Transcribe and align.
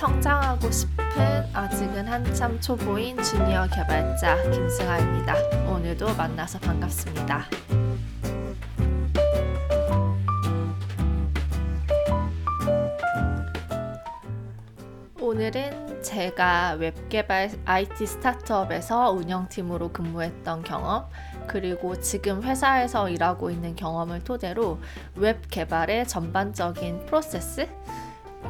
성장하고 0.00 0.70
싶은 0.70 1.04
아직은 1.52 2.08
한참 2.08 2.58
초보인 2.58 3.22
주니어 3.22 3.66
개발자 3.68 4.50
김승아입니다. 4.50 5.34
오늘도 5.70 6.14
만나서 6.14 6.58
반갑습니다. 6.58 7.44
오늘은 15.20 16.02
제가 16.02 16.76
웹개발 16.78 17.50
IT 17.66 18.06
스타트업에서 18.06 19.10
운영팀으로 19.10 19.92
근무했던 19.92 20.62
경험, 20.62 21.04
그리고 21.46 22.00
지금 22.00 22.42
회사에서 22.42 23.10
일하고 23.10 23.50
있는 23.50 23.76
경험을 23.76 24.24
토대로 24.24 24.78
웹 25.16 25.42
개발의 25.50 26.08
전반적인 26.08 27.04
프로세스, 27.04 27.68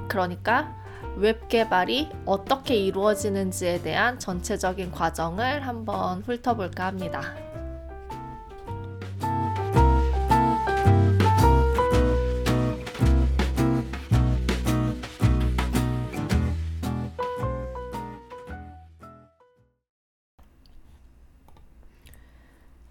그러니까 0.06 0.78
웹 1.16 1.48
개발이 1.48 2.08
어떻게 2.24 2.76
이루어지는지에 2.76 3.82
대한 3.82 4.18
전체적인 4.18 4.90
과정을 4.90 5.66
한번 5.66 6.22
훑어볼까 6.22 6.86
합니다. 6.86 7.34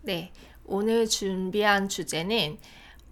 네, 0.01 0.31
오늘 0.65 1.07
준비한 1.07 1.87
주제는 1.87 2.57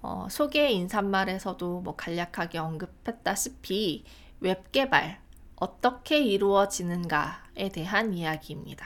어, 0.01 0.27
소개 0.31 0.69
인사말에서도 0.69 1.81
뭐 1.81 1.95
간략하게 1.95 2.57
언급했다시피 2.59 4.03
웹 4.39 4.71
개발 4.71 5.19
어떻게 5.55 6.19
이루어지는가에 6.19 7.69
대한 7.73 8.13
이야기입니다. 8.13 8.85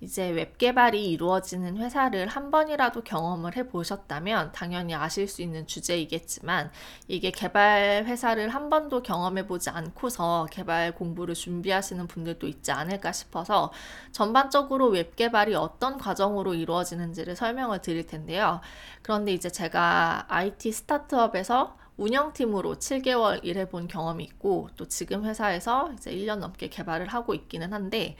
이제 0.00 0.28
웹 0.28 0.58
개발이 0.58 1.10
이루어지는 1.10 1.78
회사를 1.78 2.28
한 2.28 2.50
번이라도 2.50 3.02
경험을 3.02 3.56
해 3.56 3.66
보셨다면 3.66 4.52
당연히 4.52 4.94
아실 4.94 5.26
수 5.26 5.42
있는 5.42 5.66
주제이겠지만 5.66 6.70
이게 7.08 7.30
개발 7.30 8.04
회사를 8.06 8.50
한 8.50 8.70
번도 8.70 9.02
경험해 9.02 9.46
보지 9.46 9.70
않고서 9.70 10.46
개발 10.50 10.94
공부를 10.94 11.34
준비하시는 11.34 12.06
분들도 12.06 12.46
있지 12.46 12.70
않을까 12.70 13.12
싶어서 13.12 13.72
전반적으로 14.12 14.88
웹 14.88 15.16
개발이 15.16 15.54
어떤 15.54 15.98
과정으로 15.98 16.54
이루어지는지를 16.54 17.34
설명을 17.34 17.80
드릴 17.80 18.06
텐데요. 18.06 18.60
그런데 19.02 19.32
이제 19.32 19.48
제가 19.48 20.26
IT 20.28 20.70
스타트업에서 20.70 21.76
운영팀으로 21.96 22.76
7개월 22.76 23.40
일해본 23.44 23.88
경험이 23.88 24.24
있고 24.24 24.68
또 24.76 24.86
지금 24.88 25.24
회사에서 25.24 25.92
이제 25.92 26.10
1년 26.10 26.38
넘게 26.38 26.68
개발을 26.68 27.08
하고 27.08 27.34
있기는 27.34 27.72
한데 27.72 28.16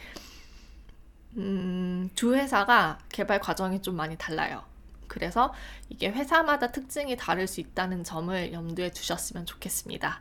음, 1.36 2.10
두 2.14 2.34
회사가 2.34 2.98
개발 3.08 3.40
과정이 3.40 3.82
좀 3.82 3.96
많이 3.96 4.16
달라요. 4.16 4.62
그래서 5.08 5.52
이게 5.88 6.08
회사마다 6.08 6.70
특징이 6.72 7.16
다를 7.16 7.46
수 7.46 7.60
있다는 7.60 8.04
점을 8.04 8.52
염두에 8.52 8.90
두셨으면 8.90 9.46
좋겠습니다. 9.46 10.20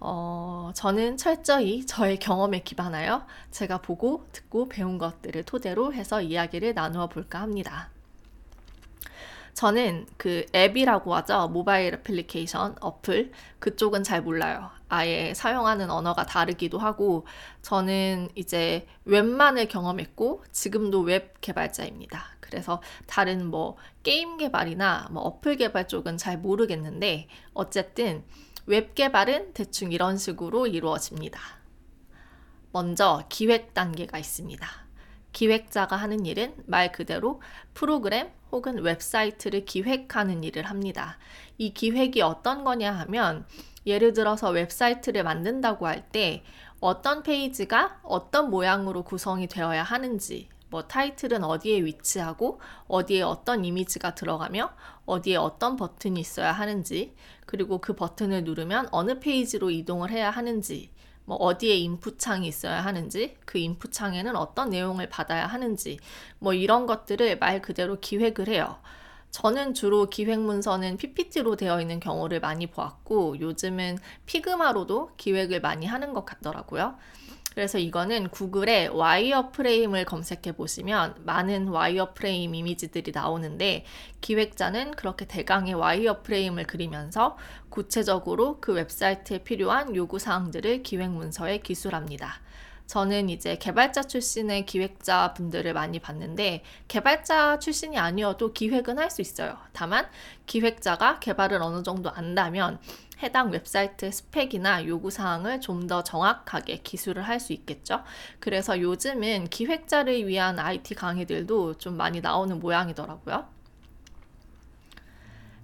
어, 0.00 0.72
저는 0.74 1.16
철저히 1.16 1.86
저의 1.86 2.18
경험에 2.18 2.60
기반하여 2.60 3.26
제가 3.50 3.78
보고 3.78 4.26
듣고 4.32 4.68
배운 4.68 4.98
것들을 4.98 5.44
토대로 5.44 5.92
해서 5.92 6.20
이야기를 6.20 6.74
나누어 6.74 7.08
볼까 7.08 7.40
합니다. 7.40 7.90
저는 9.56 10.06
그 10.18 10.44
앱이라고 10.54 11.14
하죠. 11.14 11.48
모바일 11.48 11.94
애플리케이션, 11.94 12.76
어플. 12.78 13.32
그쪽은 13.58 14.04
잘 14.04 14.20
몰라요. 14.20 14.70
아예 14.90 15.32
사용하는 15.32 15.90
언어가 15.90 16.26
다르기도 16.26 16.76
하고, 16.76 17.26
저는 17.62 18.28
이제 18.34 18.86
웹만을 19.06 19.68
경험했고, 19.68 20.44
지금도 20.52 21.00
웹 21.00 21.40
개발자입니다. 21.40 22.22
그래서 22.40 22.82
다른 23.06 23.46
뭐 23.46 23.78
게임 24.02 24.36
개발이나 24.36 25.08
뭐 25.10 25.22
어플 25.22 25.56
개발 25.56 25.88
쪽은 25.88 26.18
잘 26.18 26.36
모르겠는데, 26.36 27.26
어쨌든 27.54 28.24
웹 28.66 28.94
개발은 28.94 29.54
대충 29.54 29.90
이런 29.90 30.18
식으로 30.18 30.66
이루어집니다. 30.66 31.40
먼저 32.72 33.24
기획 33.30 33.72
단계가 33.72 34.18
있습니다. 34.18 34.85
기획자가 35.36 35.96
하는 35.96 36.24
일은 36.24 36.54
말 36.64 36.92
그대로 36.92 37.42
프로그램 37.74 38.30
혹은 38.52 38.78
웹사이트를 38.78 39.66
기획하는 39.66 40.42
일을 40.42 40.62
합니다. 40.62 41.18
이 41.58 41.74
기획이 41.74 42.22
어떤 42.22 42.64
거냐 42.64 42.90
하면 42.90 43.44
예를 43.84 44.14
들어서 44.14 44.48
웹사이트를 44.48 45.24
만든다고 45.24 45.86
할 45.86 46.08
때 46.10 46.42
어떤 46.80 47.22
페이지가 47.22 48.00
어떤 48.02 48.48
모양으로 48.48 49.02
구성이 49.02 49.46
되어야 49.46 49.82
하는지, 49.82 50.48
뭐 50.70 50.84
타이틀은 50.84 51.44
어디에 51.44 51.84
위치하고 51.84 52.58
어디에 52.88 53.20
어떤 53.20 53.62
이미지가 53.62 54.14
들어가며 54.14 54.72
어디에 55.04 55.36
어떤 55.36 55.76
버튼이 55.76 56.18
있어야 56.18 56.52
하는지, 56.52 57.14
그리고 57.44 57.78
그 57.78 57.94
버튼을 57.94 58.44
누르면 58.44 58.88
어느 58.90 59.20
페이지로 59.20 59.70
이동을 59.70 60.10
해야 60.10 60.30
하는지, 60.30 60.90
뭐 61.26 61.36
어디에 61.36 61.76
인풋 61.76 62.18
창이 62.18 62.48
있어야 62.48 62.80
하는지, 62.80 63.36
그 63.44 63.58
인풋 63.58 63.92
창에는 63.92 64.36
어떤 64.36 64.70
내용을 64.70 65.10
받아야 65.10 65.46
하는지, 65.46 65.98
뭐 66.38 66.54
이런 66.54 66.86
것들을 66.86 67.38
말 67.38 67.60
그대로 67.60 68.00
기획을 68.00 68.48
해요. 68.48 68.78
저는 69.32 69.74
주로 69.74 70.08
기획 70.08 70.40
문서는 70.40 70.96
PPT로 70.96 71.56
되어 71.56 71.80
있는 71.80 72.00
경우를 72.00 72.40
많이 72.40 72.68
보았고, 72.68 73.40
요즘은 73.40 73.98
Figma로도 74.24 75.10
기획을 75.16 75.60
많이 75.60 75.84
하는 75.84 76.14
것 76.14 76.24
같더라고요. 76.24 76.96
그래서 77.56 77.78
이거는 77.78 78.28
구글에 78.28 78.88
wireframe을 78.88 80.04
검색해 80.04 80.52
보시면 80.58 81.14
많은 81.24 81.68
wireframe 81.68 82.54
이미지들이 82.54 83.12
나오는데 83.14 83.86
기획자는 84.20 84.90
그렇게 84.90 85.24
대강의 85.24 85.72
wireframe을 85.72 86.66
그리면서 86.66 87.38
구체적으로 87.70 88.60
그 88.60 88.74
웹사이트에 88.74 89.38
필요한 89.38 89.96
요구 89.96 90.18
사항들을 90.18 90.82
기획 90.82 91.08
문서에 91.08 91.60
기술합니다. 91.60 92.42
저는 92.86 93.30
이제 93.30 93.56
개발자 93.56 94.02
출신의 94.02 94.66
기획자 94.66 95.32
분들을 95.32 95.72
많이 95.72 95.98
봤는데 95.98 96.62
개발자 96.88 97.58
출신이 97.58 97.98
아니어도 97.98 98.52
기획은 98.52 98.98
할 98.98 99.10
수 99.10 99.22
있어요. 99.22 99.56
다만 99.72 100.06
기획자가 100.44 101.20
개발을 101.20 101.62
어느 101.62 101.82
정도 101.82 102.10
안다면 102.10 102.78
해당 103.22 103.50
웹사이트 103.50 104.10
스펙이나 104.10 104.86
요구사항을 104.86 105.60
좀 105.60 105.86
더 105.86 106.02
정확하게 106.02 106.78
기술을 106.78 107.22
할 107.22 107.38
수 107.40 107.52
있겠죠. 107.52 108.02
그래서 108.40 108.80
요즘은 108.80 109.48
기획자를 109.50 110.26
위한 110.26 110.58
IT 110.58 110.94
강의들도 110.94 111.78
좀 111.78 111.96
많이 111.96 112.20
나오는 112.20 112.58
모양이더라고요. 112.58 113.46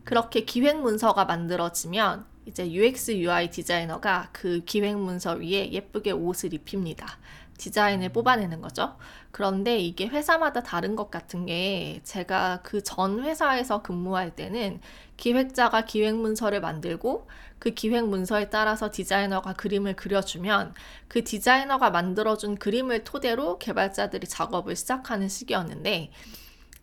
그렇게 0.05 0.45
기획 0.45 0.81
문서가 0.81 1.25
만들어지면 1.25 2.27
이제 2.47 2.71
UX 2.71 3.13
UI 3.19 3.51
디자이너가 3.51 4.31
그 4.33 4.63
기획 4.65 4.97
문서 4.99 5.35
위에 5.35 5.71
예쁘게 5.73 6.11
옷을 6.13 6.53
입힙니다. 6.55 7.19
디자인을 7.63 8.09
뽑아내는 8.11 8.61
거죠. 8.61 8.97
그런데 9.31 9.79
이게 9.79 10.07
회사마다 10.09 10.63
다른 10.63 10.97
것 10.97 11.11
같은 11.11 11.47
게 11.47 12.01
제가 12.05 12.61
그 12.63 12.83
전 12.83 13.21
회사에서 13.25 13.83
근무할 13.83 14.35
때는 14.35 14.81
기획자가 15.17 15.85
기획 15.85 16.17
문서를 16.17 16.61
만들고 16.61 17.29
그 17.61 17.71
기획 17.71 18.09
문서에 18.09 18.51
따라서 18.51 18.91
디자이너가 18.91 19.53
그림을 19.55 19.95
그려주면 19.95 20.75
그 21.09 21.23
디자이너가 21.23 21.91
만들어준 21.91 22.57
그림을 22.57 23.05
토대로 23.05 23.59
개발자들이 23.59 24.27
작업을 24.27 24.75
시작하는 24.75 25.29
시기였는데 25.29 26.11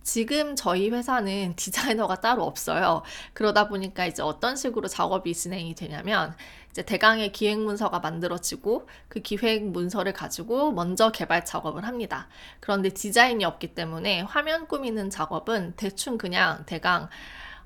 지금 0.04 0.56
저희 0.56 0.90
회사는 0.90 1.56
디자이너가 1.58 2.16
따로 2.22 2.44
없어요. 2.46 3.04
그러다 3.34 3.68
보니까 3.68 4.06
이제 4.06 4.24
어떤 4.24 4.56
식으로 4.56 4.88
작업이 4.88 5.34
진행이 5.36 5.76
되냐면 5.76 6.34
이제 6.72 6.84
대강의 6.84 7.32
기획 7.32 7.60
문서가 7.60 8.00
만들어지고 8.00 8.88
그 9.08 9.20
기획 9.22 9.66
문서를 9.66 10.14
가지고 10.14 10.72
먼저 10.72 11.12
개발 11.12 11.44
작업을 11.46 11.86
합니다. 11.88 12.28
그런데 12.60 12.90
디자인이 12.90 13.44
없기 13.44 13.74
때문에 13.74 14.22
화면 14.22 14.68
꾸미는 14.68 15.10
작업은 15.10 15.74
대충 15.76 16.18
그냥 16.18 16.64
대강 16.66 17.10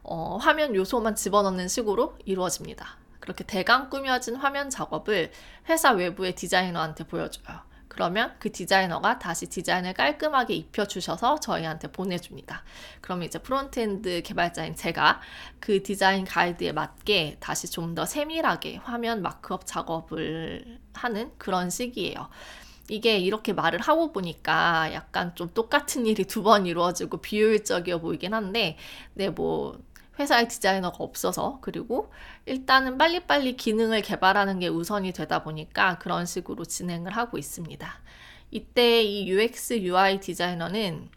어, 0.04 0.38
화면 0.38 0.76
요소만 0.76 1.16
집어넣는 1.16 1.68
식으로 1.68 2.18
이루어집니다. 2.26 2.98
그렇게 3.20 3.46
대강 3.46 3.90
꾸며진 3.90 4.36
화면 4.36 4.70
작업을 4.70 5.32
회사 5.70 5.92
외부의 5.92 6.36
디자이너한테 6.36 7.06
보여줘요. 7.06 7.73
그러면 7.94 8.34
그 8.40 8.52
디자이너가 8.52 9.20
다시 9.20 9.48
디자인을 9.48 9.94
깔끔하게 9.94 10.56
입혀주셔서 10.56 11.40
저희한테 11.40 11.92
보내줍니다. 11.92 12.64
그러면 13.02 13.28
이제 13.28 13.40
frontend 13.40 14.24
개발자인 14.24 14.76
제가 14.76 15.22
그 15.60 15.82
디자인 15.84 16.26
가이드에 16.26 16.72
맞게 16.74 17.38
다시 17.40 17.70
좀 17.70 17.94
더 17.94 18.06
세밀하게 18.06 18.78
화면 18.78 19.22
markup 19.22 19.68
작업을 19.68 20.80
하는 20.94 21.32
그런 21.38 21.70
시기예요. 21.70 22.28
이게 22.90 23.18
이렇게 23.20 23.54
말을 23.54 23.80
하고 23.80 24.12
보니까 24.12 24.92
약간 24.94 25.36
좀 25.36 25.50
똑같은 25.54 26.06
일이 26.08 26.26
두 26.26 26.42
번 26.44 26.66
이루어지고 26.66 27.18
비효율적이어 27.22 28.00
보이긴 28.00 28.34
한데, 28.34 28.78
네, 29.14 29.30
뭐, 29.30 29.78
회사에 30.20 30.48
디자이너가 30.48 30.98
없어서 31.00 31.60
그리고 31.62 32.12
일단은 32.46 32.98
빨리빨리 32.98 33.58
기능을 33.58 34.02
개발하는 34.02 34.60
게 34.60 34.68
우선이 34.68 35.12
되다 35.12 35.44
보니까 35.44 35.98
그런 36.00 36.26
식으로 36.26 36.66
진행을 36.66 37.16
하고 37.16 37.38
있습니다. 37.38 38.02
이때 38.52 39.02
이 39.02 39.28
UX 39.28 39.82
UI 39.82 40.20
디자이너는 40.20 41.10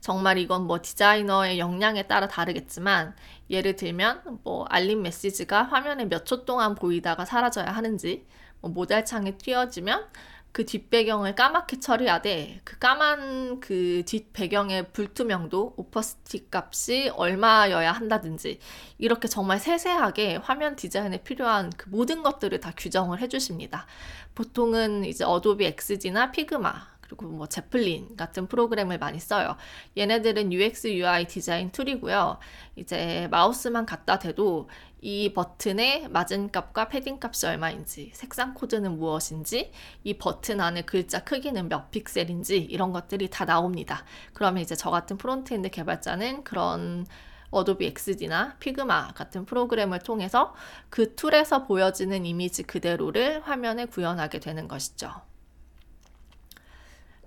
정말 0.00 0.38
이건 0.38 0.66
뭐 0.66 0.82
디자이너의 0.82 1.58
역량에 1.58 2.06
따라 2.06 2.28
다르겠지만 2.28 3.14
예를 3.48 3.76
들면 3.76 4.40
뭐 4.42 4.64
알림 4.68 5.02
메시지가 5.02 5.62
화면에 5.64 6.04
몇 6.06 6.24
초 6.24 6.44
동안 6.44 6.74
보이다가 6.74 7.24
사라져야 7.24 7.66
하는지 7.70 8.26
뭐 8.60 8.70
모델 8.70 9.04
창에 9.04 9.36
띄어지면 9.38 10.04
그 10.52 10.66
뒷배경을 10.66 11.34
까맣게 11.34 11.80
처리하되 11.80 12.60
그 12.62 12.78
까만 12.78 13.60
그 13.60 14.02
뒷배경의 14.04 14.92
불투명도 14.92 15.74
오퍼스틱 15.76 16.50
값이 16.54 17.10
얼마여야 17.14 17.90
한다든지 17.90 18.58
이렇게 18.98 19.28
정말 19.28 19.58
세세하게 19.58 20.36
화면 20.36 20.76
디자인에 20.76 21.22
필요한 21.22 21.70
그 21.76 21.88
모든 21.88 22.22
것들을 22.22 22.60
다 22.60 22.72
규정을 22.76 23.20
해주십니다. 23.20 23.86
보통은 24.34 25.04
이제 25.06 25.24
Adobe 25.24 25.64
XD나 25.64 26.30
Figma 26.32 26.91
그리고 27.16 27.34
뭐 27.34 27.46
Zeplin 27.46 28.16
같은 28.16 28.46
프로그램을 28.46 28.98
많이 28.98 29.18
써요. 29.18 29.56
얘네들은 29.96 30.52
UX 30.52 30.88
UI 30.88 31.26
디자인 31.26 31.70
툴이고요. 31.70 32.38
이제 32.76 33.28
마우스만 33.30 33.86
갖다 33.86 34.18
대도 34.18 34.68
이 35.00 35.32
버튼의 35.32 36.08
마진 36.10 36.50
값과 36.52 36.88
패딩 36.88 37.18
값이 37.20 37.46
얼마인지, 37.46 38.12
색상 38.14 38.54
코드는 38.54 38.98
무엇인지, 38.98 39.72
이 40.04 40.14
버튼 40.16 40.60
안에 40.60 40.82
글자 40.82 41.24
크기는 41.24 41.68
몇 41.68 41.90
픽셀인지 41.90 42.58
이런 42.58 42.92
것들이 42.92 43.28
다 43.28 43.44
나옵니다. 43.44 44.04
그러면 44.32 44.62
이제 44.62 44.76
저 44.76 44.90
같은 44.90 45.18
frontend 45.18 45.70
개발자는 45.70 46.44
그런 46.44 47.04
Adobe 47.50 47.84
XD나 47.86 48.56
Figma 48.60 49.12
같은 49.14 49.44
프로그램을 49.44 49.98
통해서 49.98 50.54
그 50.88 51.14
툴에서 51.14 51.64
보여지는 51.64 52.24
이미지 52.24 52.62
그대로를 52.62 53.42
화면에 53.42 53.84
구현하게 53.86 54.40
되는 54.40 54.68
것이죠. 54.68 55.31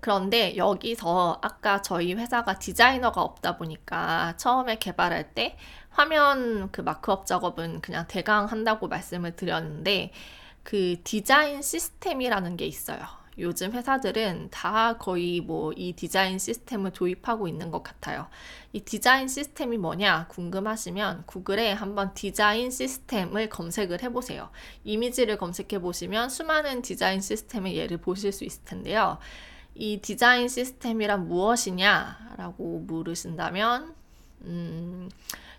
그런데 0.06 0.56
여기서 0.56 1.40
아까 1.42 1.82
저희 1.82 2.14
회사가 2.14 2.60
디자이너가 2.60 3.20
없다 3.22 3.56
보니까 3.56 4.36
처음에 4.36 4.78
개발할 4.78 5.34
때 5.34 5.56
화면 5.90 6.70
그 6.70 6.80
마크업 6.80 7.26
작업은 7.26 7.80
그냥 7.80 8.06
대강 8.06 8.44
한다고 8.44 8.86
말씀을 8.86 9.34
드렸는데 9.34 10.12
그 10.62 10.94
디자인 11.02 11.60
시스템이라는 11.60 12.56
게 12.56 12.66
있어요. 12.66 13.00
요즘 13.40 13.72
회사들은 13.72 14.50
다 14.52 14.96
거의 14.96 15.40
뭐 15.40 15.72
이 15.76 15.94
디자인 15.94 16.38
시스템을 16.38 16.92
도입하고 16.92 17.48
있는 17.48 17.72
것 17.72 17.82
같아요. 17.82 18.28
이 18.72 18.82
디자인 18.82 19.26
시스템이 19.26 19.76
뭐냐 19.76 20.28
궁금하시면 20.28 21.24
구글에 21.26 21.72
한번 21.72 22.14
디자인 22.14 22.70
시스템을 22.70 23.48
검색을 23.48 24.04
해보세요. 24.04 24.50
이미지를 24.84 25.36
검색해 25.36 25.80
보시면 25.80 26.28
수많은 26.30 26.82
디자인 26.82 27.20
시스템의 27.20 27.76
예를 27.76 27.96
보실 27.96 28.30
수 28.30 28.44
있을 28.44 28.64
텐데요. 28.64 29.18
이 29.76 30.00
디자인 30.00 30.48
시스템이란 30.48 31.28
무엇이냐라고 31.28 32.80
물으신다면, 32.86 33.94
음, 34.42 35.08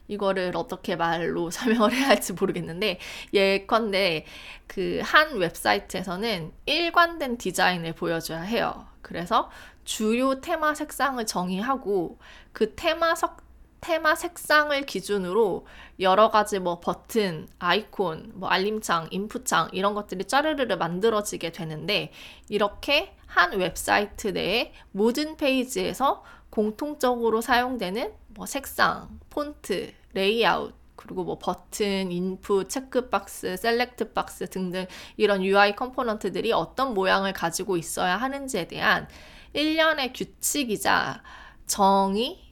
이거를 0.08 0.54
어떻게 0.56 0.96
말로 0.96 1.50
설명을 1.52 1.94
해야 1.94 2.10
할지 2.10 2.34
모르겠는데, 2.34 3.00
예컨대 3.34 4.26
그 4.68 5.02
한 5.04 5.38
웹사이트에서는 5.38 6.52
일관된 6.66 7.38
디자인을 7.38 7.94
보여줘야 7.94 8.42
해요. 8.42 8.86
그래서 9.02 9.50
주요 9.86 10.42
테마 10.42 10.74
색상을 10.76 11.26
정의하고 11.26 12.18
그 12.52 12.76
테마 12.76 13.16
석, 13.16 13.38
테마 13.82 14.16
색상을 14.16 14.80
기준으로 14.86 15.66
여러 16.00 16.30
가지 16.30 16.60
뭐 16.60 16.80
버튼, 16.80 17.48
아이콘, 17.60 18.32
뭐 18.36 18.50
알림창, 18.50 19.08
인풋창 19.12 19.70
이런 19.72 19.94
것들이 19.94 20.26
짜르르르 20.26 20.76
만들어지게 20.76 21.52
되는데 21.52 22.12
이렇게 22.50 23.16
한 23.28 23.54
웹사이트 23.54 24.30
내에 24.30 24.74
모든 24.92 25.38
페이지에서 25.38 26.24
공통적으로 26.50 27.42
사용되는 27.42 28.14
뭐 28.30 28.46
색상, 28.46 29.20
폰트, 29.30 29.94
레이아웃, 30.14 30.74
그리고 30.96 31.24
뭐 31.24 31.38
버튼, 31.38 32.12
인풋, 32.12 32.70
checkbox, 32.70 33.56
select 33.58 34.14
box 34.14 34.48
등등 34.50 34.88
이런 35.16 35.44
UI 35.44 35.76
component들이 35.76 36.52
어떤 36.52 36.94
모양을 36.94 37.34
가지고 37.34 37.78
있어야 37.78 38.18
하는지에 38.18 38.68
대한 38.68 39.08
일련의 39.54 40.14
규칙이자 40.14 41.22
정의, 41.68 42.47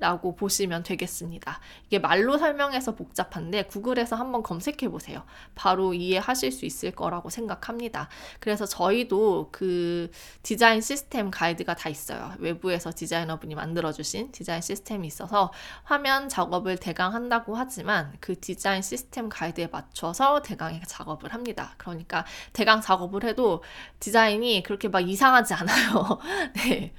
라고 0.00 0.34
보시면 0.34 0.82
되겠습니다. 0.84 1.60
이게 1.86 1.98
말로 1.98 2.38
설명해서 2.38 2.94
복잡한데 2.94 3.64
구글에서 3.64 4.16
한번 4.16 4.42
검색해 4.42 4.88
보세요. 4.88 5.24
바로 5.54 5.92
이해하실 5.92 6.50
수 6.50 6.64
있을 6.64 6.92
거라고 6.92 7.28
생각합니다. 7.30 8.08
그래서 8.40 8.64
저희도 8.64 9.50
그 9.52 10.10
디자인 10.42 10.80
시스템 10.80 11.30
가이드가 11.30 11.74
다 11.74 11.88
있어요. 11.88 12.32
외부에서 12.38 12.90
디자이너분이 12.94 13.54
만들어주신 13.54 14.32
디자인 14.32 14.62
시스템이 14.62 15.06
있어서 15.06 15.52
화면 15.84 16.28
작업을 16.28 16.78
대강 16.78 17.14
한다고 17.14 17.54
하지만 17.54 18.16
그 18.20 18.40
디자인 18.40 18.80
시스템 18.80 19.28
가이드에 19.28 19.66
맞춰서 19.66 20.40
대강의 20.42 20.82
작업을 20.86 21.34
합니다. 21.34 21.74
그러니까 21.76 22.24
대강 22.54 22.80
작업을 22.80 23.24
해도 23.24 23.62
디자인이 24.00 24.62
그렇게 24.62 24.88
막 24.88 25.00
이상하지 25.00 25.54
않아요. 25.54 26.18
네. 26.56 26.94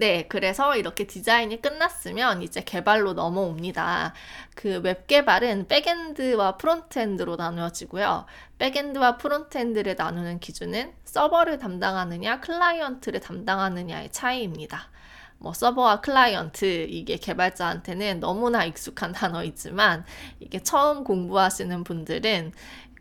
네, 0.00 0.24
그래서 0.28 0.76
이렇게 0.76 1.06
디자인이 1.06 1.60
끝났으면 1.60 2.40
이제 2.40 2.62
개발로 2.62 3.12
넘어옵니다. 3.12 4.14
그 4.54 4.80
웹 4.82 5.06
개발은 5.06 5.68
backend와 5.68 6.56
frontend로 6.56 7.36
나누어지고요. 7.36 8.24
backend와 8.56 9.18
frontend를 9.18 9.96
나누는 9.98 10.40
기준은 10.40 10.94
서버를 11.04 11.58
담당하느냐, 11.58 12.40
클라이언트를 12.40 13.20
담당하느냐의 13.20 14.10
차이입니다. 14.10 14.88
뭐 15.36 15.52
서버와 15.52 16.00
클라이언트 16.00 16.86
이게 16.88 17.18
개발자한테는 17.18 18.20
너무나 18.20 18.64
익숙한 18.64 19.12
단어이지만 19.12 20.06
이게 20.38 20.62
처음 20.62 21.04
공부하시는 21.04 21.84
분들은 21.84 22.52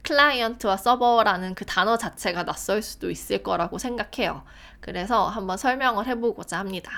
클라이언트와 0.04 0.78
서버라는 0.78 1.56
그 1.56 1.66
단어 1.66 1.98
자체가 1.98 2.44
낯설 2.46 2.82
수도 2.82 3.10
있을 3.12 3.44
거라고 3.44 3.78
생각해요. 3.78 4.44
그래서 4.80 5.28
한번 5.28 5.58
설명을 5.58 6.08
해보고자 6.08 6.60
합니다. 6.60 6.92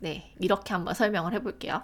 네, 0.00 0.34
이렇게 0.40 0.72
한번 0.74 0.94
설명을 0.94 1.32
해볼게요. 1.34 1.82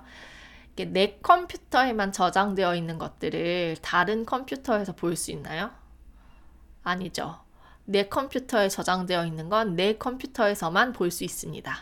내 0.77 1.19
컴퓨터에만 1.23 2.13
저장되어 2.13 2.75
있는 2.75 2.97
것들을 2.99 3.77
다른 3.83 4.25
컴퓨터에서 4.25 4.95
볼 4.95 5.15
수 5.17 5.31
있나요? 5.31 5.71
아니죠. 6.83 7.39
내 7.85 8.09
컴퓨터에 8.09 8.69
저장되어 8.71 9.27
있는 9.27 9.49
건 9.51 9.77
내 9.77 9.99
컴퓨터에서만 9.99 10.93
볼 10.95 11.11
수 11.11 11.25
있습니다. 11.25 11.77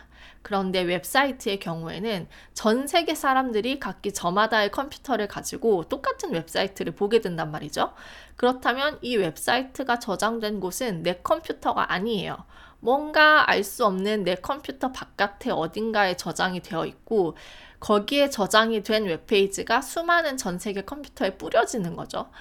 그런데 0.49 0.81
웹사이트의 0.81 1.59
경우에는 1.59 2.27
전 2.55 2.87
세계 2.87 3.13
사람들이 3.13 3.79
각기 3.79 4.11
저마다의 4.11 4.71
컴퓨터를 4.71 5.27
가지고 5.27 5.83
똑같은 5.83 6.33
웹사이트를 6.33 6.95
보게 6.95 7.21
된단 7.21 7.51
말이죠. 7.51 7.93
그렇다면 8.35 8.97
이 9.03 9.15
웹사이트가 9.15 9.99
저장된 9.99 10.59
곳은 10.59 11.03
내 11.03 11.19
컴퓨터가 11.21 11.93
아니에요. 11.93 12.45
뭔가 12.79 13.47
알 13.47 13.63
수 13.63 13.85
없는 13.85 14.23
내 14.23 14.33
컴퓨터 14.33 14.91
바깥에 14.91 15.51
어딘가에 15.51 16.17
저장이 16.17 16.61
되어 16.61 16.87
있고 16.87 17.37
거기에 17.79 18.31
저장이 18.31 18.81
된 18.81 19.03
웹페이지가 19.05 19.81
수많은 19.81 20.37
전 20.37 20.57
세계 20.57 20.81
컴퓨터에 20.81 21.37
뿌려지는 21.37 21.95
거죠. 21.95 22.31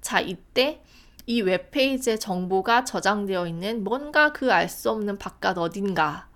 자, 0.00 0.18
이때 0.18 0.82
이 1.26 1.42
웹페이지의 1.42 2.18
정보가 2.18 2.82
저장되어 2.84 3.46
있는 3.46 3.84
뭔가 3.84 4.32
그 4.32 4.50
알 4.50 4.68
수 4.68 4.90
없는 4.90 5.18
바깥 5.18 5.58
어딘가 5.58 6.26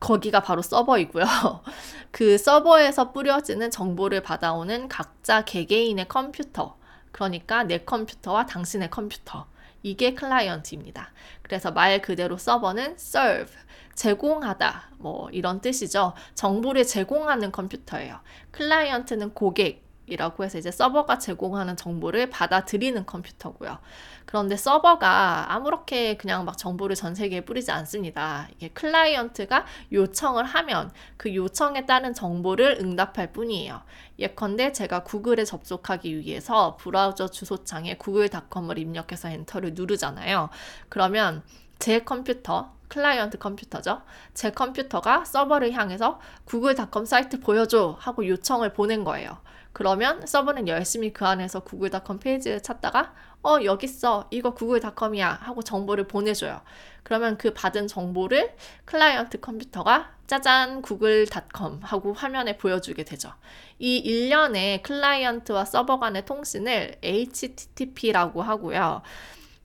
거기가 0.00 0.40
바로 0.40 0.62
서버이고요. 0.62 1.24
그 2.10 2.38
서버에서 2.38 3.12
뿌려지는 3.12 3.70
정보를 3.70 4.22
받아오는 4.22 4.88
각자 4.88 5.44
개개인의 5.44 6.08
컴퓨터. 6.08 6.76
그러니까 7.12 7.64
내 7.64 7.78
컴퓨터와 7.78 8.46
당신의 8.46 8.90
컴퓨터. 8.90 9.46
이게 9.82 10.14
클라이언트입니다. 10.14 11.12
그래서 11.42 11.70
말 11.70 12.00
그대로 12.00 12.38
서버는 12.38 12.92
serve, 12.92 13.54
제공하다, 13.94 14.90
뭐 14.98 15.28
이런 15.30 15.60
뜻이죠. 15.60 16.14
정보를 16.34 16.84
제공하는 16.84 17.52
컴퓨터예요. 17.52 18.20
클라이언트는 18.50 19.34
고객, 19.34 19.83
이라고 20.06 20.44
해서 20.44 20.58
이제 20.58 20.70
서버가 20.70 21.18
제공하는 21.18 21.76
정보를 21.76 22.30
받아들이는 22.30 23.06
컴퓨터고요. 23.06 23.78
그런데 24.26 24.56
서버가 24.56 25.52
아무렇게 25.52 26.16
그냥 26.16 26.44
막 26.44 26.58
정보를 26.58 26.96
전 26.96 27.14
세계에 27.14 27.42
뿌리지 27.42 27.70
않습니다. 27.70 28.48
이게 28.54 28.68
클라이언트가 28.68 29.64
요청을 29.92 30.44
하면 30.44 30.90
그 31.16 31.34
요청에 31.34 31.86
따른 31.86 32.14
정보를 32.14 32.78
응답할 32.80 33.32
뿐이에요. 33.32 33.82
예컨대 34.18 34.72
제가 34.72 35.04
구글에 35.04 35.44
접속하기 35.44 36.18
위해서 36.18 36.76
브라우저 36.76 37.28
주소창에 37.28 37.96
구글닷컴을 37.96 38.78
입력해서 38.78 39.28
엔터를 39.28 39.74
누르잖아요. 39.74 40.50
그러면 40.88 41.42
제 41.78 42.00
컴퓨터, 42.00 42.72
클라이언트 42.94 43.38
컴퓨터죠. 43.38 44.02
제 44.34 44.52
컴퓨터가 44.52 45.24
서버를 45.24 45.72
향해서 45.72 46.20
구글닷컴 46.44 47.04
사이트 47.06 47.40
보여줘 47.40 47.96
하고 47.98 48.24
요청을 48.24 48.72
보낸 48.72 49.02
거예요. 49.02 49.38
그러면 49.72 50.24
서버는 50.24 50.68
열심히 50.68 51.12
그 51.12 51.26
안에서 51.26 51.58
구글닷컴 51.58 52.20
페이지를 52.20 52.62
찾다가 52.62 53.12
어 53.42 53.58
여기 53.64 53.86
있어 53.86 54.28
이거 54.30 54.54
구글닷컴이야 54.54 55.40
하고 55.42 55.62
정보를 55.62 56.06
보내줘요. 56.06 56.60
그러면 57.02 57.36
그 57.36 57.52
받은 57.52 57.88
정보를 57.88 58.54
클라이언트 58.84 59.40
컴퓨터가 59.40 60.12
짜잔 60.28 60.80
구글닷컴 60.80 61.80
하고 61.82 62.12
화면에 62.12 62.56
보여주게 62.56 63.02
되죠. 63.02 63.32
이 63.80 63.96
일련의 63.96 64.82
클라이언트와 64.82 65.64
서버 65.64 65.98
간의 65.98 66.24
통신을 66.26 66.98
HTTP라고 67.02 68.40
하고요. 68.40 69.02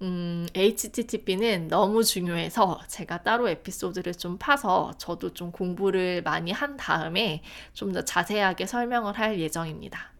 음, 0.01 0.47
HTTP는 0.55 1.67
너무 1.67 2.03
중요해서 2.03 2.79
제가 2.87 3.21
따로 3.23 3.49
에피소드를 3.49 4.13
좀 4.15 4.37
파서 4.37 4.93
저도 4.97 5.33
좀 5.33 5.51
공부를 5.51 6.21
많이 6.23 6.51
한 6.51 6.77
다음에 6.77 7.41
좀 7.73 7.91
더 7.91 8.03
자세하게 8.05 8.65
설명을 8.65 9.17
할 9.17 9.39
예정입니다. 9.39 10.13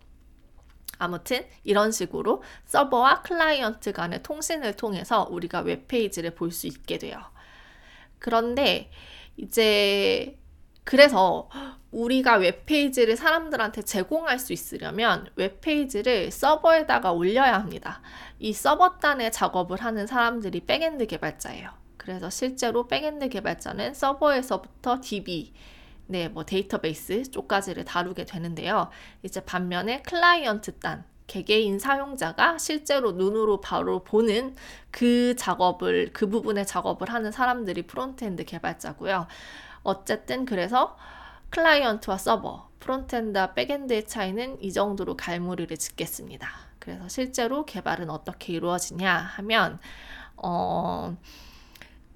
아무튼 0.98 1.45
이런 1.63 1.91
식으로 1.91 2.43
서버와 2.65 3.21
클라이언트 3.21 3.93
간의 3.93 4.24
통신을 4.24 4.75
통해서 4.75 5.27
우리가 5.29 5.62
웹페이지를 5.62 6.36
볼 6.36 6.51
수 6.51 6.67
있게 6.67 6.98
돼요. 6.98 7.19
그런데 8.19 8.91
이제 9.38 10.38
그래서 10.89 11.48
우리가 11.91 12.38
웹페이지를 12.38 13.15
사람들한테 13.15 13.84
제공할 13.84 14.39
수 14.39 14.53
있으려면 14.53 15.27
웹페이지를 15.36 16.31
서버에다가 16.31 17.12
올려야 17.12 17.53
합니다. 17.53 18.01
이 18.39 18.53
서버단의 18.53 19.31
작업을 19.31 19.81
하는 19.81 20.08
사람들이 20.08 20.62
backend 20.62 21.05
개발자예요. 21.05 21.69
그래서 21.96 22.31
실제로 22.31 22.88
backend 22.88 23.29
개발자는 23.29 23.93
서버에서부터 23.93 25.00
DB, 25.00 25.53
네, 26.08 26.27
뭐 26.27 26.43
데이터베이스 26.43 27.29
쪽까지를 27.29 27.86
다루게 27.86 28.25
되는데요. 28.25 28.89
이제 29.22 29.41
반면에 29.41 30.01
클라이언트 30.01 30.79
단, 30.79 31.05
개개인 31.27 31.77
사용자가 31.77 32.58
실제로 32.58 33.12
눈으로 33.12 33.62
바로 33.62 34.03
보는 34.03 34.55
그 34.89 35.36
작업을, 35.36 36.13
그 36.13 36.27
부분의 36.27 36.65
작업을 36.65 37.13
하는 37.13 37.31
사람들이 37.31 37.84
frontend 37.84 38.46
개발자고요. 38.46 39.27
어쨌든 39.83 40.45
그래서 40.45 40.98
클라이언트와 41.50 42.17
서버, 42.17 42.69
frontend와 42.79 43.53
backend의 43.53 44.08
차이는 44.07 44.62
이 44.62 44.71
정도로 44.71 45.17
갈무리를 45.17 45.75
짓겠습니다. 45.77 46.48
그래서 46.79 47.07
실제로 47.07 47.65
개발은 47.65 48.09
어떻게 48.09 48.53
이루어지냐 48.53 49.13
하면, 49.13 49.79
어, 50.38 51.15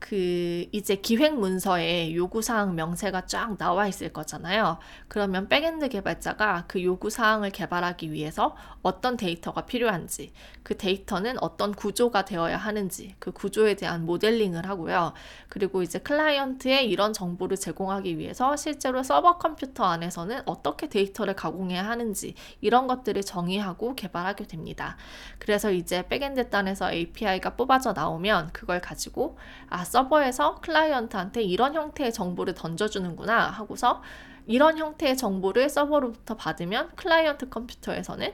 그 0.06 0.68
이제 0.74 0.96
기획 0.98 1.40
문서에 1.40 2.14
요구 2.14 2.42
사항 2.42 2.76
명세가 2.76 3.26
쫙 3.26 3.58
나와 3.58 3.88
있을 3.88 4.12
거잖아요. 4.12 4.78
그러면 5.08 5.48
backend 5.48 5.88
개발자가 5.88 6.66
그 6.68 6.84
요구 6.84 7.10
사항을 7.10 7.52
개발하기 7.52 8.12
위해서 8.12 8.54
어떤 8.82 9.16
데이터가 9.16 9.66
필요한지, 9.66 10.34
그 10.62 10.76
데이터는 10.76 11.42
어떤 11.42 11.74
구조가 11.74 12.26
되어야 12.26 12.58
하는지, 12.58 13.16
그 13.18 13.32
구조에 13.32 13.76
대한 13.76 14.06
모델링을 14.06 14.68
하고요. 14.68 15.14
그리고 15.48 15.82
이제 15.82 16.00
클라이언트에 16.00 16.84
이런 16.84 17.14
정보를 17.14 17.56
제공하기 17.56 18.18
위해서 18.18 18.58
실제로 18.58 19.04
서버 19.04 19.38
컴퓨터 19.38 19.86
안에서는 19.86 20.42
어떻게 20.46 20.90
데이터를 20.90 21.34
가공해야 21.34 21.86
하는지 21.86 22.36
이런 22.60 22.88
것들을 22.88 23.22
정의하고 23.24 23.96
개발하게 23.96 24.48
됩니다. 24.48 24.98
그래서 25.40 25.72
이제 25.72 26.06
backend 26.10 26.50
단에서 26.50 26.92
API가 26.92 27.56
뽑아져 27.56 27.94
나오면 27.94 28.50
그걸 28.52 28.82
가지고 28.82 29.38
아 29.70 29.86
서버에서 29.94 30.56
클라이언트한테 30.62 31.44
이런 31.44 31.76
형태의 31.76 32.12
정보를 32.12 32.56
던져주는구나 32.56 33.52
하고서 33.52 34.02
이런 34.48 34.80
형태의 34.80 35.16
정보를 35.16 35.70
서버로부터 35.70 36.36
받으면 36.36 36.96
클라이언트 36.96 37.50
컴퓨터에서는 37.50 38.34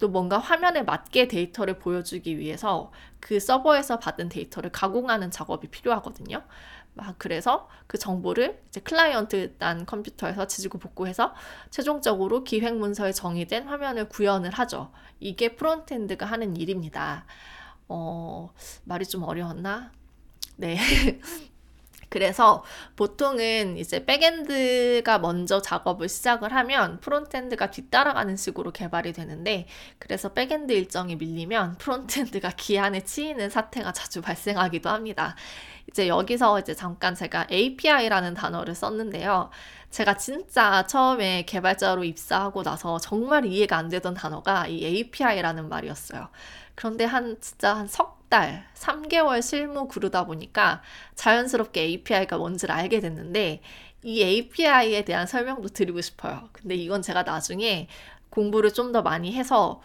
또 0.00 0.08
뭔가 0.08 0.38
화면에 0.38 0.82
맞게 0.82 1.28
데이터를 1.28 1.78
보여주기 1.78 2.38
위해서 2.38 2.90
그 3.20 3.38
서버에서 3.38 4.00
받은 4.00 4.28
데이터를 4.28 4.70
가공하는 4.72 5.30
작업이 5.30 5.68
필요하거든요. 5.68 6.42
막 6.94 7.14
그래서 7.16 7.68
그 7.86 7.96
정보를 7.96 8.60
이제 8.68 8.80
클라이언트 8.80 9.58
단 9.58 9.86
컴퓨터에서 9.86 10.48
지지고 10.48 10.78
볶고 10.78 11.05
해서 11.05 11.32
최종적으로 11.70 12.42
기획 12.42 12.76
문서에 12.76 13.12
정의된 13.12 13.68
화면을 13.68 14.08
구현을 14.08 14.50
하죠. 14.50 14.90
이게 15.20 15.54
frontend가 15.54 16.26
하는 16.26 16.56
일입니다. 16.56 17.24
어, 17.88 18.52
말이 18.84 19.06
좀 19.06 19.22
어려웠나? 19.22 19.92
네. 20.56 20.78
그래서 22.10 22.64
보통은 22.96 23.76
이제 23.76 24.04
backend가 24.04 25.18
먼저 25.18 25.60
작업을 25.60 26.08
시작을 26.08 26.54
하면 26.54 27.00
frontend가 27.00 27.70
뒤따라가는 27.70 28.36
식으로 28.36 28.72
개발이 28.72 29.12
되는데 29.12 29.66
그래서 29.98 30.32
backend 30.32 30.72
일정이 30.72 31.16
밀리면 31.16 31.76
frontend가 31.76 32.50
기한에 32.56 33.00
치이는 33.04 33.50
사태가 33.50 33.92
자주 33.92 34.22
발생하기도 34.22 34.88
합니다. 34.88 35.36
이제 35.88 36.08
여기서 36.08 36.60
이제 36.60 36.74
잠깐 36.74 37.14
제가 37.14 37.46
API라는 37.50 38.34
단어를 38.34 38.74
썼는데요. 38.74 39.50
제가 39.90 40.16
진짜 40.16 40.86
처음에 40.86 41.44
개발자로 41.44 42.04
입사하고 42.04 42.62
나서 42.62 42.98
정말 42.98 43.46
이해가 43.46 43.76
안 43.76 43.88
되던 43.88 44.14
단어가 44.14 44.66
이 44.66 44.84
API라는 44.84 45.68
말이었어요. 45.68 46.28
그런데 46.74 47.04
한 47.04 47.38
진짜 47.40 47.74
한 47.74 47.92
석 47.92 48.17
달, 48.28 48.66
3개월 48.74 49.42
실무 49.42 49.88
구르다 49.88 50.26
보니까 50.26 50.82
자연스럽게 51.14 51.80
API가 51.82 52.38
뭔지를 52.38 52.74
알게 52.74 53.00
됐는데 53.00 53.62
이 54.02 54.22
API에 54.22 55.04
대한 55.04 55.26
설명도 55.26 55.68
드리고 55.68 56.00
싶어요. 56.00 56.48
근데 56.52 56.74
이건 56.74 57.02
제가 57.02 57.22
나중에 57.24 57.88
공부를 58.30 58.72
좀 58.72 58.92
더 58.92 59.02
많이 59.02 59.32
해서 59.34 59.80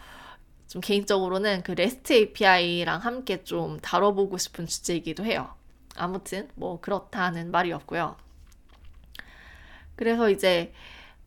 좀 0.68 0.80
개인적으로는 0.80 1.62
그 1.62 1.72
REST 1.72 2.14
API랑 2.14 3.00
함께 3.00 3.44
좀 3.44 3.78
다뤄보고 3.80 4.38
싶은 4.38 4.66
주제이기도 4.66 5.24
해요. 5.24 5.54
아무튼 5.96 6.48
뭐 6.54 6.80
그렇다는 6.80 7.50
말이었고요. 7.50 8.16
그래서 9.96 10.30
이제 10.30 10.72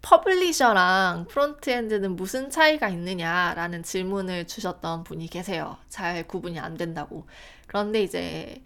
publisher랑 0.07 1.25
frontend는 1.27 2.15
무슨 2.15 2.49
차이가 2.49 2.87
있느냐라는 2.87 3.83
질문을 3.83 4.47
주셨던 4.47 5.03
분이 5.03 5.27
계세요. 5.27 5.75
잘 5.89 6.25
구분이 6.25 6.59
안 6.59 6.77
된다고. 6.77 7.27
그런데 7.67 8.01
이제 8.03 8.63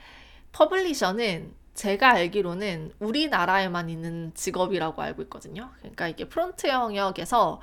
publisher는 0.51 1.51
제가 1.73 2.11
알기로는 2.11 2.91
우리나라에만 2.99 3.89
있는 3.89 4.31
직업이라고 4.35 5.01
알고 5.01 5.23
있거든요. 5.23 5.71
그러니까 5.79 6.07
이게 6.09 6.29
front 6.29 6.67
영역에서 6.67 7.59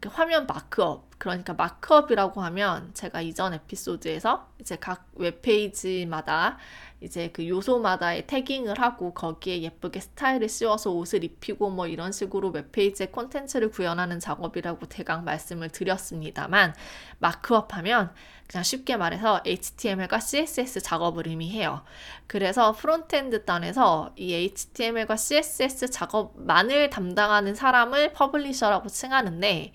그 0.00 0.08
화면 0.08 0.48
markup, 0.48 1.16
그러니까 1.18 1.54
markup이라고 1.54 2.40
하면 2.42 2.90
제가 2.92 3.20
이전 3.20 3.54
에피소드에서 3.54 4.48
이제 4.58 4.74
각 4.74 5.06
웹페이지마다 5.14 6.58
이제 7.02 7.30
그 7.32 7.48
요소마다의 7.48 8.26
tagging을 8.28 8.78
하고 8.80 9.12
거기에 9.12 9.62
예쁘게 9.62 10.00
스타일을 10.00 10.48
씌워서 10.48 10.92
옷을 10.92 11.24
입히고 11.24 11.70
뭐 11.70 11.88
이런 11.88 12.12
식으로 12.12 12.50
웹페이지에 12.50 13.06
콘텐츠를 13.06 13.70
구현하는 13.70 14.20
작업이라고 14.20 14.86
대강 14.86 15.24
말씀을 15.24 15.70
드렸습니다만 15.70 16.74
markup 17.18 17.76
하면 17.76 18.12
그냥 18.46 18.62
쉽게 18.62 18.96
말해서 18.96 19.40
HTML과 19.44 20.20
CSS 20.20 20.80
작업을 20.82 21.26
의미해요. 21.26 21.82
그래서 22.26 22.72
frontend 22.72 23.44
단에서 23.44 24.12
이 24.16 24.34
HTML과 24.34 25.16
CSS 25.16 25.90
작업만을 25.90 26.90
담당하는 26.90 27.54
사람을 27.54 28.12
publisher라고 28.12 28.88
칭하는데 28.88 29.72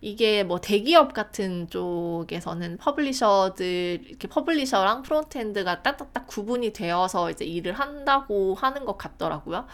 이게 0.00 0.44
뭐 0.44 0.60
대기업 0.60 1.12
같은 1.12 1.68
쪽에서는 1.68 2.78
publisher들 2.78 4.04
이렇게 4.06 4.28
publisher랑 4.28 5.02
frontend가 5.02 5.82
딱딱딱 5.82 6.26
구분이 6.28 6.72
되어서 6.72 7.30
이제 7.30 7.44
일을 7.44 7.72
한다고 7.72 8.54
하는 8.54 8.84
것 8.84 8.96
같더라고요. 8.96 9.66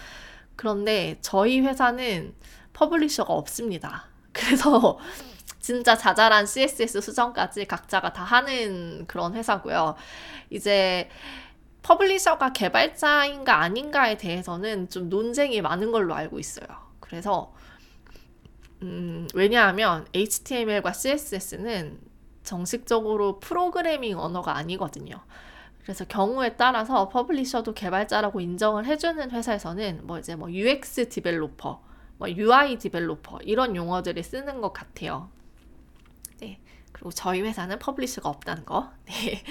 그런데 0.56 1.18
저희 1.20 1.60
회사는 1.60 2.34
publisher가 2.72 3.34
없습니다. 3.34 4.06
그래서 4.32 4.98
진짜 5.60 5.96
자잘한 5.96 6.46
CSS 6.46 7.00
수정까지 7.00 7.66
각자가 7.66 8.12
다 8.12 8.24
하는 8.24 9.06
그런 9.06 9.34
회사고요. 9.34 9.94
이제 10.50 11.08
publisher가 11.82 12.52
개발자인가 12.52 13.60
아닌가에 13.60 14.16
대해서는 14.16 14.88
좀 14.88 15.10
논쟁이 15.10 15.60
많은 15.60 15.92
걸로 15.92 16.14
알고 16.14 16.38
있어요. 16.38 16.66
그래서 17.00 17.52
음, 18.84 19.26
왜냐하면 19.34 20.06
HTML과 20.12 20.92
CSS는 20.92 21.98
정식적으로 22.42 23.40
프로그래밍 23.40 24.18
언어가 24.18 24.56
아니거든요. 24.56 25.16
그래서 25.82 26.04
경우에 26.04 26.56
따라서 26.56 27.08
publisher도 27.08 27.74
개발자라고 27.74 28.40
인정을 28.40 28.84
해주는 28.84 29.30
회사에서는 29.30 30.06
뭐 30.06 30.18
이제 30.18 30.36
뭐 30.36 30.50
UX 30.50 31.08
developer, 31.08 31.82
뭐 32.18 32.28
UI 32.30 32.78
developer 32.78 33.38
이런 33.42 33.74
용어들을 33.74 34.22
쓰는 34.22 34.60
것 34.60 34.72
같아요. 34.72 35.30
네. 36.40 36.60
그리고 36.92 37.10
저희 37.10 37.40
회사는 37.40 37.78
publisher가 37.78 38.28
없다는 38.28 38.66
거. 38.66 38.92
네. 39.06 39.42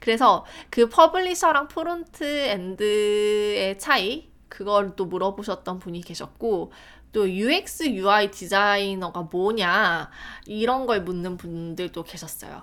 그래서 0.00 0.44
그 0.70 0.88
publisher랑 0.88 1.66
frontend의 1.68 3.78
차이 3.78 4.30
그걸 4.48 4.96
또 4.96 5.06
물어보셨던 5.06 5.78
분이 5.78 6.02
계셨고 6.02 6.72
또 7.12 7.30
UX 7.30 7.90
UI 7.90 8.30
디자이너가 8.30 9.22
뭐냐 9.22 10.10
이런 10.46 10.86
걸 10.86 11.02
묻는 11.02 11.36
분들도 11.36 12.02
계셨어요. 12.04 12.62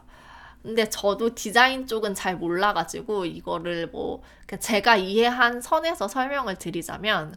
근데 0.61 0.89
저도 0.89 1.35
디자인 1.35 1.85
쪽은 1.85 2.15
잘 2.15 2.37
몰라가지고 2.37 3.25
이거를 3.25 3.87
뭐 3.87 4.23
제가 4.59 4.97
이해한 4.97 5.61
선에서 5.61 6.07
설명을 6.07 6.55
드리자면 6.57 7.35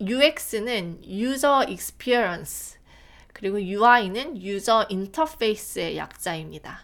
UX는 0.00 1.04
User 1.04 1.66
Experience 1.68 2.80
그리고 3.32 3.62
UI는 3.62 4.42
User 4.42 4.86
Interface의 4.90 5.96
약자입니다. 5.96 6.80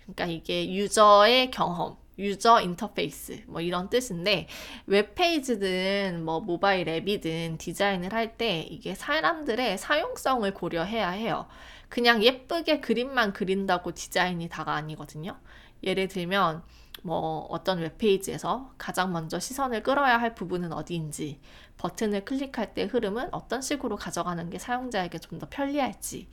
그러니까 0.00 0.26
이게 0.26 0.72
유저의 0.72 1.50
경험, 1.50 1.96
유저 2.18 2.60
인터페이스 2.62 3.44
뭐 3.46 3.60
이런 3.60 3.90
뜻인데 3.90 4.48
웹페이지든 4.86 6.24
뭐 6.24 6.40
모바일 6.40 6.88
앱이든 6.88 7.58
디자인을 7.58 8.12
할 8.12 8.36
때 8.36 8.60
이게 8.60 8.94
사람들의 8.94 9.78
사용성을 9.78 10.52
고려해야 10.52 11.10
해요. 11.10 11.46
그냥 11.88 12.22
예쁘게 12.22 12.80
그림만 12.80 13.32
그린다고 13.32 13.92
디자인이 13.92 14.48
다가 14.48 14.74
아니거든요. 14.74 15.38
예를 15.84 16.08
들면 16.08 16.62
뭐 17.02 17.46
어떤 17.50 17.78
웹페이지에서 17.78 18.72
가장 18.78 19.12
먼저 19.12 19.38
시선을 19.38 19.82
끌어야 19.82 20.18
할 20.18 20.34
부분은 20.34 20.72
어디인지, 20.72 21.40
버튼을 21.76 22.24
클릭할 22.24 22.74
때 22.74 22.84
흐름은 22.84 23.32
어떤 23.32 23.62
식으로 23.62 23.96
가져가는 23.96 24.50
게 24.50 24.58
사용자에게 24.58 25.18
좀 25.20 25.38
더 25.38 25.46
편리할지, 25.48 26.28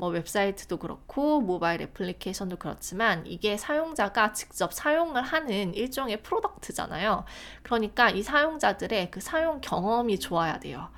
뭐 0.00 0.08
웹사이트도 0.08 0.78
그렇고 0.78 1.42
모바일 1.42 1.82
애플리케이션도 1.82 2.56
그렇지만 2.56 3.26
이게 3.26 3.58
사용자가 3.58 4.32
직접 4.32 4.72
사용을 4.72 5.20
하는 5.20 5.74
일종의 5.74 6.22
프로덕트잖아요. 6.22 7.24
그러니까 7.62 8.08
이 8.08 8.22
사용자들의 8.22 9.10
그 9.10 9.20
사용 9.20 9.60
경험이 9.60 10.18
좋아야 10.18 10.58
돼요. 10.58 10.88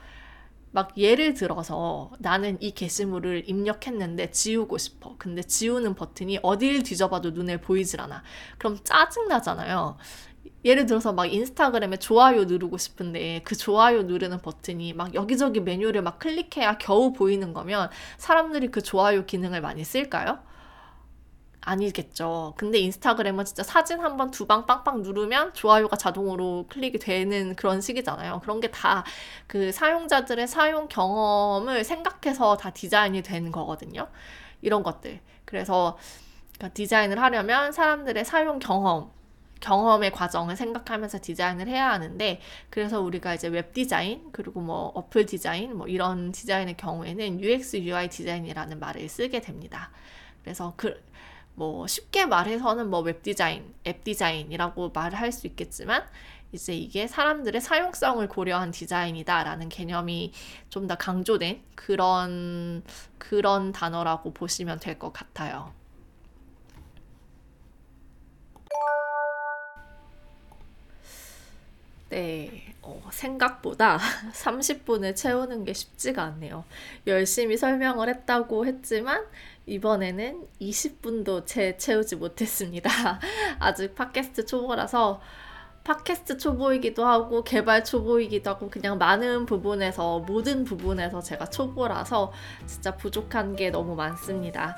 막 0.71 0.97
예를 0.97 1.35
들어서 1.35 2.13
나는 2.21 2.57
이 2.63 2.71
게시물을 2.71 3.49
입력했는데 3.49 4.31
지우고 4.31 4.79
싶어. 4.79 5.17
근데 5.19 5.43
지우는 5.43 5.95
버튼이 5.95 6.39
어딜 6.43 6.85
뒤져봐도 6.85 7.33
눈에 7.33 7.61
보이질 7.61 8.01
않아. 8.01 8.23
그럼 8.57 8.79
짜증나잖아요. 8.85 9.99
예를 10.65 10.87
들어서 10.87 11.13
막 11.13 11.27
인스타그램에 11.27 11.97
좋아요 11.99 12.45
누르고 12.45 12.79
싶은데 12.79 13.43
그 13.45 13.57
좋아요 13.57 14.03
누르는 14.05 14.41
버튼이 14.41 14.93
막 14.95 15.15
여기저기 15.15 15.61
메뉴를 15.61 16.03
막 16.03 16.19
클릭해야 16.19 16.79
겨우 16.79 17.13
보이는 17.13 17.53
거면 17.53 17.91
사람들이 18.19 18.69
그 18.69 18.81
좋아요 18.83 19.27
기능을 19.27 19.61
많이 19.61 19.85
쓸까요? 19.85 20.39
아니겠죠. 21.65 22.55
근데 22.57 22.79
인스타그램은 22.81 23.45
진짜 23.45 23.63
사진 23.63 24.01
한 24.01 24.17
번 24.17 24.31
두 24.33 24.47
방 24.47 24.67
빵빵 24.67 25.03
누르면 25.03 25.55
좋아요가 25.55 25.97
자동으로 25.97 26.67
클릭이 26.69 26.99
되는 26.99 27.55
그런 27.55 27.81
식이잖아요. 27.81 28.41
그런 28.43 28.61
게 28.61 28.69
다 28.71 29.05
그 29.47 29.71
사용자들의 29.71 30.49
사용 30.49 30.89
경험을 30.89 31.85
생각해서 31.85 32.57
다 32.57 32.71
디자인이 32.71 33.23
되는 33.23 33.53
거거든요. 33.53 34.09
이런 34.61 34.83
것들. 34.83 35.21
그래서 35.45 35.97
그러니까 36.59 36.75
디자인을 36.75 37.21
하려면 37.23 37.71
사람들의 37.73 38.25
사용 38.25 38.59
경험, 38.59 39.13
경험의 39.63 40.13
과정을 40.13 40.57
생각하면서 40.57 41.21
디자인을 41.23 41.69
해야 41.69 41.91
하는데 41.91 42.41
그래서 42.69 43.01
우리가 43.01 43.35
이제 43.35 43.49
웹 43.49 43.73
디자인 43.73 44.29
그리고 44.33 44.61
뭐 44.61 44.89
어플 44.95 45.25
디자인 45.27 45.77
뭐 45.77 45.87
이런 45.89 46.33
디자인의 46.33 46.77
경우에는 46.77 47.41
UX 47.41 47.79
UI 47.79 48.09
디자인이라는 48.11 48.79
말을 48.79 49.09
쓰게 49.09 49.41
됩니다. 49.41 49.91
그래서 50.43 50.75
그 50.77 51.01
뭐 51.55 51.87
쉽게 51.87 52.27
말해서는 52.27 52.89
뭐 52.91 53.01
웹 53.01 53.23
디자인, 53.23 53.75
앱 53.87 54.05
디자인이라고 54.05 54.91
말을 54.91 55.19
할 55.19 55.33
수 55.33 55.47
있겠지만 55.47 56.05
이제 56.53 56.75
이게 56.75 57.07
사람들의 57.07 57.61
사용성을 57.61 58.27
고려한 58.29 58.71
디자인이다라는 58.73 59.69
개념이 59.69 60.33
좀 60.71 60.87
더 60.87 60.97
강조된 60.97 61.63
그런 61.75 62.83
그런 63.19 63.73
단어라고 63.73 64.33
보시면 64.35 64.81
될 64.81 64.99
것 64.99 65.13
같아요. 65.13 65.73
네, 72.13 72.75
어, 72.83 73.01
생각보다 73.11 73.99
30분을 74.35 75.17
채우는 75.17 75.65
게 75.65 75.73
쉽지가 75.73 76.23
않네요. 76.23 76.63
열심히 77.07 77.57
설명을 77.57 78.11
했다고 78.11 78.67
했지만, 78.67 79.25
이번에는 79.65 80.47
20분도 80.61 81.47
채 81.47 81.79
채우지 81.79 82.17
못했습니다. 82.17 82.91
아직 83.59 83.95
팟캐스트 83.95 84.45
초보라서, 84.45 85.23
팟캐스트 85.85 86.37
초보이기도 86.37 87.07
하고, 87.07 87.45
개발 87.45 87.83
초보이기도 87.83 88.51
하고, 88.51 88.69
그냥 88.69 88.99
많은 88.99 89.47
부분에서, 89.47 90.19
모든 90.19 90.65
부분에서 90.65 91.23
제가 91.23 91.47
초보라서 91.47 92.31
진짜 92.67 92.95
부족한 92.95 93.57
게 93.57 93.71
너무 93.71 93.95
많습니다. 93.95 94.77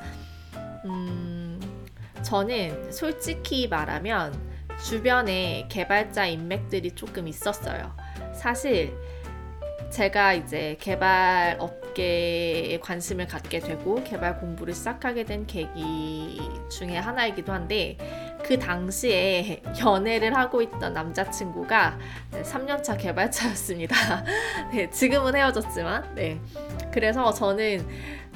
음, 0.84 1.58
저는 2.22 2.92
솔직히 2.92 3.66
말하면, 3.66 4.53
주변에 4.82 5.66
개발자 5.68 6.26
인맥들이 6.26 6.92
조금 6.92 7.28
있었어요. 7.28 7.94
사실 8.32 8.92
제가 9.90 10.32
이제 10.32 10.76
개발 10.80 11.56
업계에 11.60 12.80
관심을 12.80 13.28
갖게 13.28 13.60
되고 13.60 14.02
개발 14.02 14.40
공부를 14.40 14.74
시작하게 14.74 15.24
된 15.24 15.46
계기 15.46 16.40
중에 16.68 16.96
하나이기도 16.96 17.52
한데 17.52 17.96
그 18.44 18.58
당시에 18.58 19.62
연애를 19.80 20.36
하고 20.36 20.60
있던 20.60 20.92
남자친구가 20.92 21.98
3년차 22.42 22.98
개발자였습니다. 22.98 24.24
네, 24.74 24.90
지금은 24.90 25.36
헤어졌지만, 25.36 26.14
네. 26.14 26.40
그래서 26.92 27.32
저는 27.32 27.86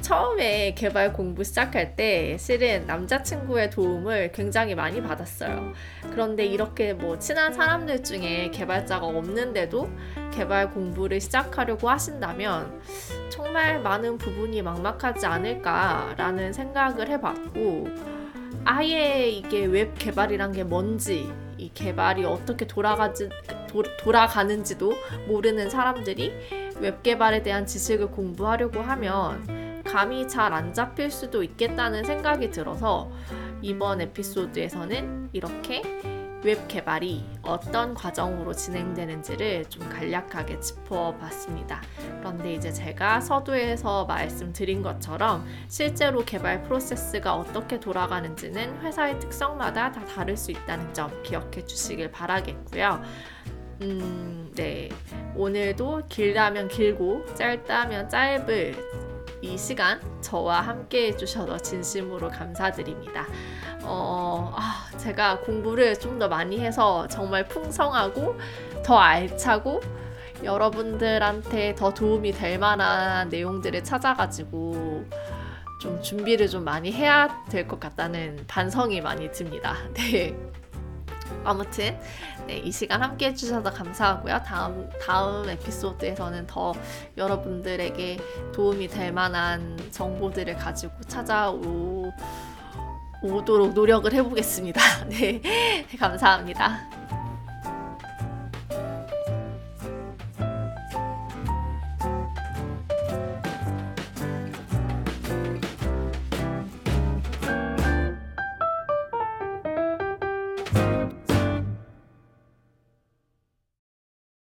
처음에 0.00 0.74
개발 0.74 1.12
공부 1.12 1.44
시작할 1.44 1.96
때 1.96 2.36
실은 2.38 2.86
남자친구의 2.86 3.70
도움을 3.70 4.32
굉장히 4.32 4.74
많이 4.74 5.02
받았어요. 5.02 5.72
그런데 6.10 6.46
이렇게 6.46 6.92
뭐 6.94 7.18
친한 7.18 7.52
사람들 7.52 8.02
중에 8.02 8.50
개발자가 8.50 9.06
없는데도 9.06 9.90
개발 10.32 10.70
공부를 10.70 11.20
시작하려고 11.20 11.90
하신다면 11.90 12.80
정말 13.28 13.80
많은 13.80 14.18
부분이 14.18 14.62
막막하지 14.62 15.26
않을까라는 15.26 16.52
생각을 16.52 17.08
해봤고 17.08 17.88
아예 18.64 19.28
이게 19.28 19.64
웹 19.64 19.94
개발이란 19.94 20.52
게 20.52 20.64
뭔지 20.64 21.32
이 21.56 21.70
개발이 21.74 22.24
어떻게 22.24 22.66
돌아가지 22.66 23.28
도, 23.66 23.82
돌아가는지도 23.98 24.92
모르는 25.26 25.70
사람들이 25.70 26.32
웹 26.80 27.02
개발에 27.02 27.42
대한 27.42 27.66
지식을 27.66 28.12
공부하려고 28.12 28.80
하면 28.80 29.67
감이 29.88 30.28
잘 30.28 30.52
안 30.52 30.72
잡힐 30.72 31.10
수도 31.10 31.42
있겠다는 31.42 32.04
생각이 32.04 32.50
들어서 32.50 33.10
이번 33.62 34.00
에피소드에서는 34.00 35.30
이렇게 35.32 35.82
웹 36.44 36.68
개발이 36.68 37.24
어떤 37.42 37.94
과정으로 37.94 38.52
진행되는지를 38.52 39.64
좀 39.68 39.88
간략하게 39.88 40.60
짚어봤습니다. 40.60 41.82
그런데 42.20 42.54
이제 42.54 42.70
제가 42.72 43.20
서두에서 43.20 44.04
말씀드린 44.04 44.80
것처럼 44.82 45.44
실제로 45.66 46.24
개발 46.24 46.62
프로세스가 46.62 47.34
어떻게 47.34 47.80
돌아가는지는 47.80 48.80
회사의 48.82 49.18
특성마다 49.18 49.90
다 49.90 50.04
다를 50.04 50.36
수 50.36 50.52
있다는 50.52 50.94
점 50.94 51.10
기억해 51.24 51.64
주시길 51.66 52.12
바라겠고요. 52.12 53.02
음, 53.82 54.52
네. 54.54 54.88
오늘도 55.34 56.02
길다면 56.08 56.68
길고 56.68 57.24
짧다면 57.34 58.08
짧을 58.08 59.07
이 59.40 59.56
시간 59.56 60.00
저와 60.20 60.60
함께 60.60 61.08
해주셔서 61.08 61.58
진심으로 61.58 62.28
감사드립니다. 62.30 63.26
어, 63.82 64.52
아, 64.56 64.88
제가 64.98 65.40
공부를 65.40 65.98
좀 65.98 66.18
더 66.18 66.26
많이 66.28 66.58
해서 66.58 67.06
정말 67.06 67.46
풍성하고 67.46 68.36
더 68.84 68.98
알차고 68.98 69.80
여러분들한테 70.42 71.74
더 71.76 71.94
도움이 71.94 72.32
될 72.32 72.58
만한 72.58 73.28
내용들을 73.28 73.84
찾아가지고 73.84 75.04
좀 75.80 76.02
준비를 76.02 76.48
좀 76.48 76.64
많이 76.64 76.90
해야 76.92 77.44
될 77.48 77.68
것 77.68 77.78
같다는 77.78 78.44
반성이 78.48 79.00
많이 79.00 79.30
듭니다. 79.30 79.76
네. 79.94 80.34
아무튼 81.44 81.98
네, 82.46 82.58
이 82.58 82.72
시간 82.72 83.02
함께 83.02 83.26
해주셔서 83.28 83.70
감사하고요. 83.72 84.40
다음 84.46 84.88
다음 85.04 85.48
에피소드에서는 85.48 86.46
더 86.46 86.72
여러분들에게 87.16 88.18
도움이 88.52 88.88
될 88.88 89.12
만한 89.12 89.78
정보들을 89.90 90.56
가지고 90.56 90.94
찾아오 91.06 92.10
오도록 93.22 93.74
노력을 93.74 94.12
해보겠습니다. 94.12 94.80
네, 95.10 95.42
감사합니다. 95.98 96.97